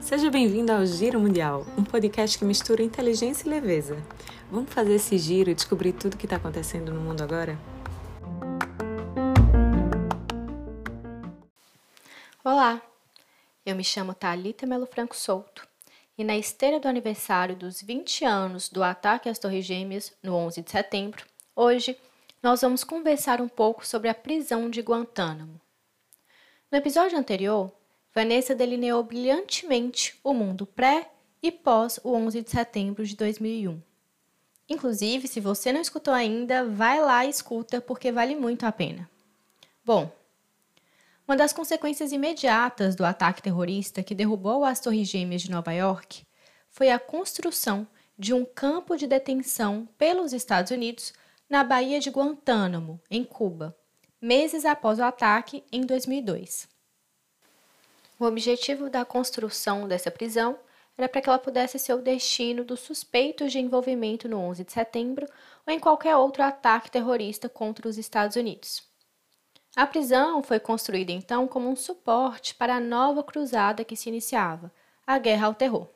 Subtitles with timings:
[0.00, 3.96] Seja bem-vindo ao Giro Mundial, um podcast que mistura inteligência e leveza.
[4.50, 7.58] Vamos fazer esse giro e descobrir tudo o que está acontecendo no mundo agora?
[12.44, 12.82] Olá,
[13.64, 15.66] eu me chamo Thalita Melo Franco Souto
[16.18, 20.60] e na esteira do aniversário dos 20 anos do ataque às Torres Gêmeas, no 11
[20.60, 21.24] de setembro,
[21.56, 21.96] hoje
[22.42, 25.60] nós vamos conversar um pouco sobre a prisão de Guantánamo.
[26.70, 27.70] No episódio anterior,
[28.12, 31.10] Vanessa delineou brilhantemente o mundo pré
[31.40, 33.80] e pós o 11 de setembro de 2001.
[34.68, 39.08] Inclusive, se você não escutou ainda, vai lá e escuta porque vale muito a pena.
[39.84, 40.10] Bom,
[41.26, 46.26] uma das consequências imediatas do ataque terrorista que derrubou as Torres Gêmeas de Nova York
[46.68, 47.86] foi a construção
[48.18, 51.12] de um campo de detenção pelos Estados Unidos
[51.52, 53.76] na Baía de Guantánamo, em Cuba,
[54.18, 56.66] meses após o ataque em 2002.
[58.18, 60.58] O objetivo da construção dessa prisão
[60.96, 64.72] era para que ela pudesse ser o destino dos suspeitos de envolvimento no 11 de
[64.72, 65.26] setembro
[65.66, 68.82] ou em qualquer outro ataque terrorista contra os Estados Unidos.
[69.76, 74.72] A prisão foi construída então como um suporte para a nova cruzada que se iniciava,
[75.06, 75.86] a Guerra ao Terror.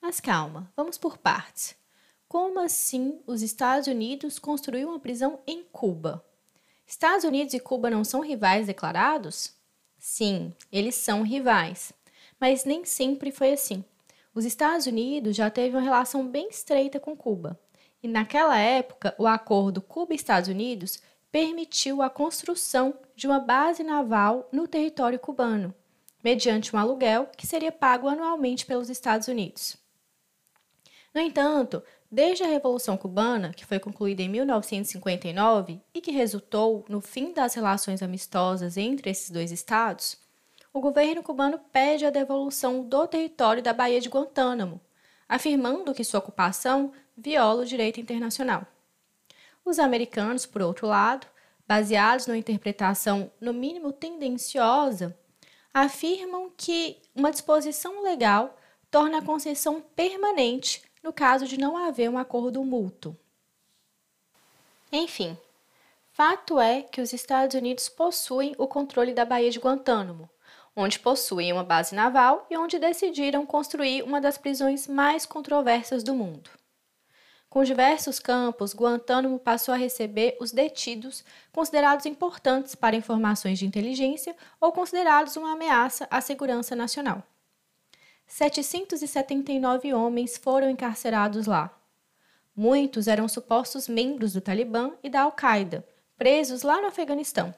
[0.00, 1.79] Mas calma, vamos por partes.
[2.30, 6.24] Como assim os Estados Unidos construíram uma prisão em Cuba?
[6.86, 9.52] Estados Unidos e Cuba não são rivais declarados?
[9.98, 11.92] Sim, eles são rivais,
[12.38, 13.84] mas nem sempre foi assim.
[14.32, 17.58] Os Estados Unidos já teve uma relação bem estreita com Cuba,
[18.00, 24.68] e naquela época o acordo Cuba-Estados Unidos permitiu a construção de uma base naval no
[24.68, 25.74] território cubano,
[26.22, 29.76] mediante um aluguel que seria pago anualmente pelos Estados Unidos.
[31.12, 37.00] No entanto, desde a Revolução Cubana, que foi concluída em 1959 e que resultou no
[37.00, 40.18] fim das relações amistosas entre esses dois estados,
[40.72, 44.80] o governo cubano pede a devolução do território da Baía de Guantánamo,
[45.28, 48.66] afirmando que sua ocupação viola o direito internacional.
[49.64, 51.26] Os americanos, por outro lado,
[51.66, 55.16] baseados numa interpretação no mínimo tendenciosa,
[55.72, 58.56] afirmam que uma disposição legal
[58.90, 63.16] torna a concessão permanente no caso de não haver um acordo mútuo.
[64.92, 65.36] Enfim,
[66.12, 70.28] fato é que os Estados Unidos possuem o controle da Baía de Guantánamo,
[70.74, 76.14] onde possuem uma base naval e onde decidiram construir uma das prisões mais controversas do
[76.14, 76.50] mundo.
[77.48, 84.36] Com diversos campos, Guantánamo passou a receber os detidos considerados importantes para informações de inteligência
[84.60, 87.24] ou considerados uma ameaça à segurança nacional.
[88.30, 91.76] 779 homens foram encarcerados lá.
[92.54, 95.84] Muitos eram supostos membros do Talibã e da Al-Qaeda,
[96.16, 97.52] presos lá no Afeganistão.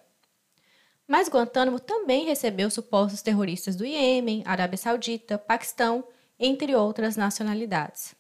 [1.07, 6.05] Mas Guantánamo também recebeu supostos terroristas do Iêmen, Arábia Saudita, Paquistão,
[6.39, 8.15] entre outras nacionalidades.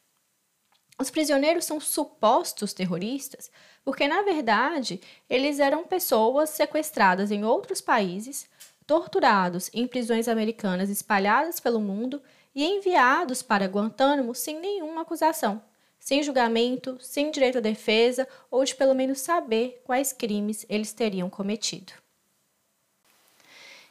[0.98, 3.50] Os prisioneiros são supostos terroristas
[3.82, 8.46] porque, na verdade, eles eram pessoas sequestradas em outros países,
[8.86, 12.22] torturados em prisões americanas espalhadas pelo mundo
[12.54, 15.62] e enviados para Guantánamo sem nenhuma acusação,
[15.98, 21.30] sem julgamento, sem direito à defesa ou de pelo menos saber quais crimes eles teriam
[21.30, 21.92] cometido.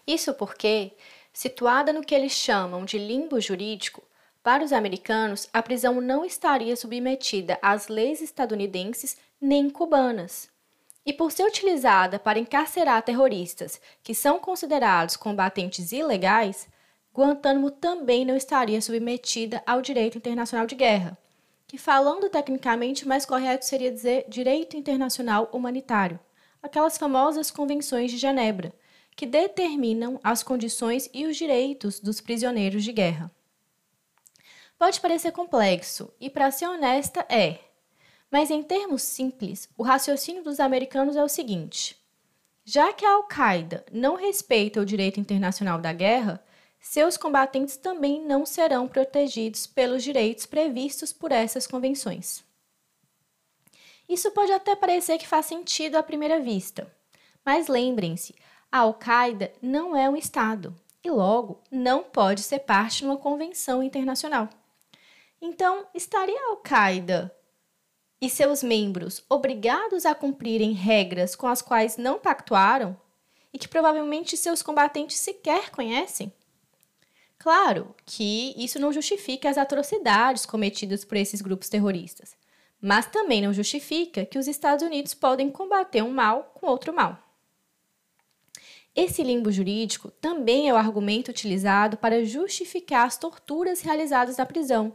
[0.06, 0.92] Isso porque,
[1.32, 4.04] situada no que eles chamam de limbo jurídico,
[4.44, 10.50] para os americanos, a prisão não estaria submetida às leis estadunidenses nem cubanas.
[11.06, 16.68] E por ser utilizada para encarcerar terroristas que são considerados combatentes ilegais,
[17.14, 21.18] Guantánamo também não estaria submetida ao direito internacional de guerra,
[21.68, 26.20] que, falando tecnicamente, mais correto seria dizer direito internacional humanitário,
[26.64, 28.74] aquelas famosas convenções de Genebra,
[29.16, 33.32] que determinam as condições e os direitos dos prisioneiros de guerra.
[34.80, 37.60] Pode parecer complexo, e para ser honesta, é.
[38.32, 41.98] Mas em termos simples, o raciocínio dos americanos é o seguinte:
[42.64, 46.44] já que a Al-Qaeda não respeita o direito internacional da guerra,
[46.82, 52.44] seus combatentes também não serão protegidos pelos direitos previstos por essas convenções.
[54.10, 56.92] Isso pode até parecer que faz sentido à primeira vista,
[57.46, 58.36] mas lembrem-se,
[58.72, 63.84] a Al-Qaeda não é um Estado e, logo, não pode ser parte de uma convenção
[63.84, 64.50] internacional.
[65.40, 67.34] Então, estaria a Al-Qaeda
[68.20, 73.00] e seus membros obrigados a cumprirem regras com as quais não pactuaram
[73.54, 76.34] e que provavelmente seus combatentes sequer conhecem?
[77.42, 82.36] Claro que isso não justifica as atrocidades cometidas por esses grupos terroristas,
[82.80, 87.18] mas também não justifica que os Estados Unidos podem combater um mal com outro mal.
[88.96, 94.94] Esse limbo jurídico também é o argumento utilizado para justificar as torturas realizadas na prisão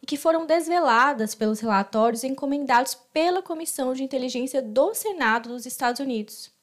[0.00, 6.00] e que foram desveladas pelos relatórios encomendados pela Comissão de Inteligência do Senado dos Estados
[6.00, 6.56] Unidos.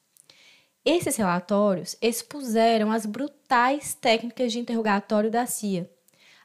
[0.88, 5.90] Esses relatórios expuseram as brutais técnicas de interrogatório da CIA,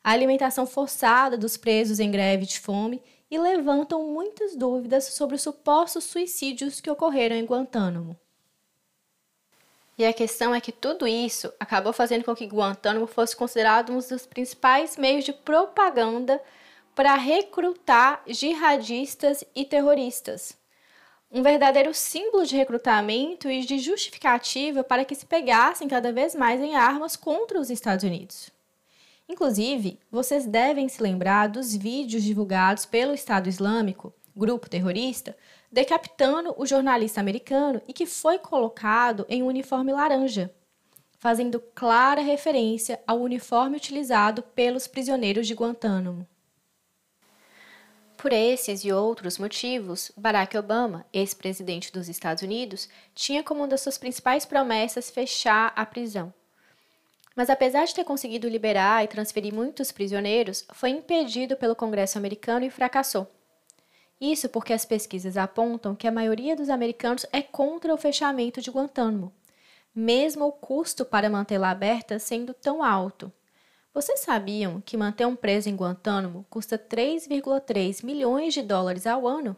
[0.04, 5.44] a alimentação forçada dos presos em greve de fome e levantam muitas dúvidas sobre os
[5.44, 8.20] supostos suicídios que ocorreram em Guantánamo.
[9.96, 14.00] E a questão é que tudo isso acabou fazendo com que Guantánamo fosse considerado um
[14.00, 16.42] dos principais meios de propaganda
[16.96, 20.60] para recrutar jihadistas e terroristas.
[21.33, 26.60] Um verdadeiro símbolo de recrutamento e de justificativa para que se pegassem cada vez mais
[26.60, 28.50] em armas contra os Estados Unidos.
[29.30, 35.38] Inclusive, vocês devem se lembrar dos vídeos divulgados pelo Estado Islâmico, grupo terrorista,
[35.72, 40.54] decapitando o jornalista americano e que foi colocado em um uniforme laranja,
[41.18, 46.28] fazendo clara referência ao uniforme utilizado pelos prisioneiros de Guantánamo.
[48.21, 53.81] Por esses e outros motivos, Barack Obama, ex-presidente dos Estados Unidos, tinha como uma das
[53.81, 56.31] suas principais promessas fechar a prisão.
[57.35, 62.63] Mas apesar de ter conseguido liberar e transferir muitos prisioneiros, foi impedido pelo Congresso americano
[62.63, 63.25] e fracassou.
[64.21, 68.69] Isso porque as pesquisas apontam que a maioria dos americanos é contra o fechamento de
[68.69, 69.33] Guantánamo,
[69.95, 73.33] mesmo o custo para mantê-la aberta sendo tão alto.
[73.94, 79.56] Vocês sabiam que manter um preso em Guantánamo custa 3,3 milhões de dólares ao ano?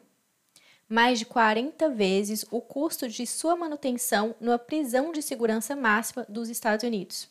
[0.89, 6.49] Mais de 40 vezes o custo de sua manutenção numa prisão de segurança máxima dos
[6.49, 7.29] Estados Unidos.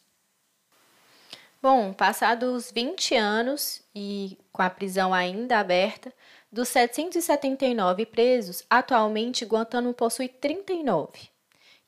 [1.60, 6.12] Bom, passados 20 anos e com a prisão ainda aberta,
[6.52, 11.30] dos 779 presos, atualmente Guantánamo possui 39.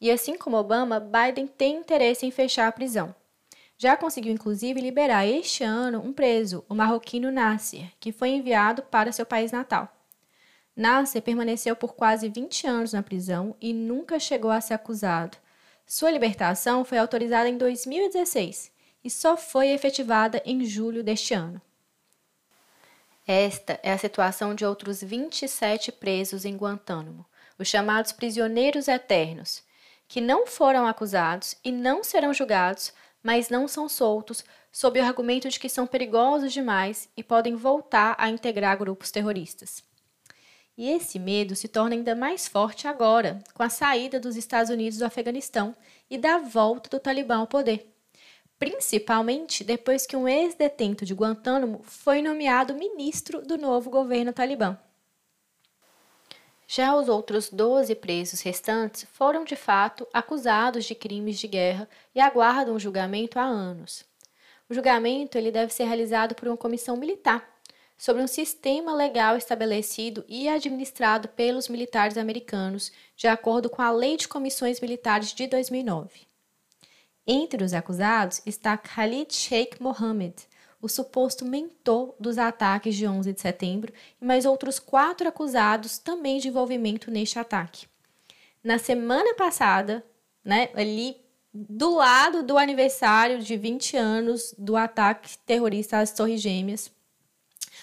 [0.01, 3.15] E assim como Obama, Biden tem interesse em fechar a prisão.
[3.77, 9.13] Já conseguiu inclusive liberar este ano um preso, o marroquino Nasser, que foi enviado para
[9.13, 9.93] seu país natal.
[10.77, 15.37] Nasser permaneceu por quase 20 anos na prisão e nunca chegou a ser acusado.
[15.87, 18.73] Sua libertação foi autorizada em 2016
[19.05, 21.61] e só foi efetivada em julho deste ano.
[23.27, 27.25] Esta é a situação de outros 27 presos em Guantánamo,
[27.59, 29.63] os chamados prisioneiros eternos,
[30.07, 32.93] que não foram acusados e não serão julgados
[33.25, 38.15] mas não são soltos sob o argumento de que são perigosos demais e podem voltar
[38.19, 39.83] a integrar grupos terroristas.
[40.77, 44.99] E esse medo se torna ainda mais forte agora, com a saída dos Estados Unidos
[44.99, 45.75] do Afeganistão
[46.11, 47.95] e da volta do Talibã ao poder.
[48.59, 54.79] Principalmente depois que um ex-detento de Guantánamo foi nomeado ministro do novo governo talibã.
[56.67, 62.21] Já os outros 12 presos restantes foram de fato acusados de crimes de guerra e
[62.21, 64.05] aguardam julgamento há anos.
[64.69, 67.55] O julgamento ele deve ser realizado por uma comissão militar,
[67.97, 74.17] sobre um sistema legal estabelecido e administrado pelos militares americanos, de acordo com a Lei
[74.17, 76.27] de Comissões Militares de 2009.
[77.27, 80.35] Entre os acusados está Khalid Sheikh Mohammed,
[80.85, 83.91] o suposto mentor dos ataques de 11 de setembro
[84.21, 87.87] e mais outros quatro acusados também de envolvimento neste ataque.
[88.63, 90.05] Na semana passada,
[90.45, 91.17] né, ali
[91.55, 96.93] do lado do aniversário de 20 anos do ataque terrorista às Torres Gêmeas,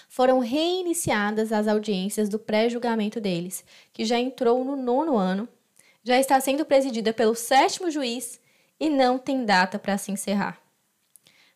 [0.08, 5.50] foram reiniciadas as audiências do pré-julgamento deles, que já entrou no nono ano,
[6.04, 8.40] já está sendo presidida pelo sétimo juiz
[8.80, 10.62] e não tem data para se encerrar.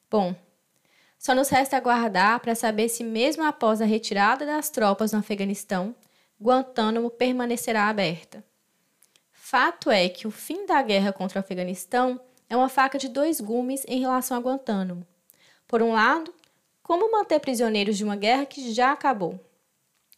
[0.09, 0.35] Bom,
[1.25, 5.95] só nos resta aguardar para saber se, mesmo após a retirada das tropas no Afeganistão,
[6.39, 8.45] Guantánamo permanecerá aberta.
[9.31, 13.41] Fato é que o fim da guerra contra o Afeganistão é uma faca de dois
[13.41, 15.03] gumes em relação a Guantánamo.
[15.67, 16.31] Por um lado,
[16.83, 19.39] como manter prisioneiros de uma guerra que já acabou?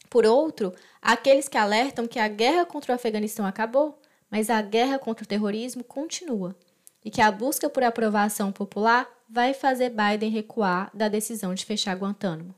[0.10, 3.98] Por outro, aqueles que alertam que a guerra contra o Afeganistão acabou,
[4.30, 6.54] mas a guerra contra o terrorismo continua
[7.02, 11.96] e que a busca por aprovação popular vai fazer Biden recuar da decisão de fechar
[11.96, 12.54] Guantánamo.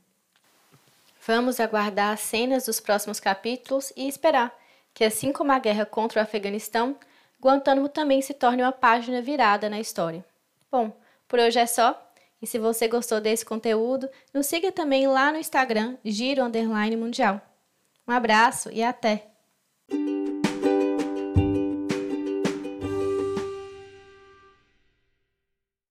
[1.26, 4.54] Vamos aguardar as cenas dos próximos capítulos e esperar
[4.94, 6.96] que, assim como a guerra contra o Afeganistão,
[7.40, 10.24] Guantánamo também se torne uma página virada na história.
[10.70, 10.92] Bom,
[11.28, 12.06] por hoje é só.
[12.42, 16.42] E se você gostou desse conteúdo, nos siga também lá no Instagram, Giro
[16.96, 17.40] Mundial.
[18.08, 19.26] Um abraço e até!